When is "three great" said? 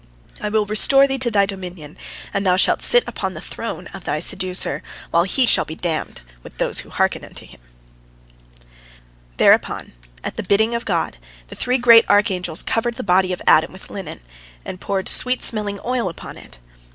11.55-12.09